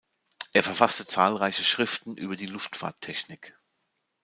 [0.53, 3.53] Er verfasste zahlreiche Schriften über die Luftfahrttechnik.